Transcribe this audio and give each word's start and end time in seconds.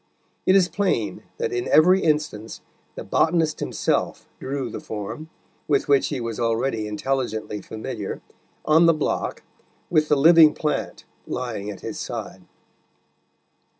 It 0.47 0.55
is 0.55 0.67
plain 0.67 1.21
that 1.37 1.53
in 1.53 1.67
every 1.67 2.01
instance 2.03 2.61
the 2.95 3.03
botanist 3.03 3.59
himself 3.59 4.27
drew 4.39 4.67
the 4.71 4.79
form, 4.79 5.29
with 5.67 5.87
which 5.87 6.07
he 6.07 6.19
was 6.19 6.39
already 6.39 6.87
intelligently 6.87 7.61
familiar, 7.61 8.19
on 8.65 8.87
the 8.87 8.95
block, 8.95 9.43
with 9.91 10.09
the 10.09 10.17
living 10.17 10.55
plant 10.55 11.05
lying 11.27 11.69
at 11.69 11.81
his 11.81 11.99
side. 11.99 12.41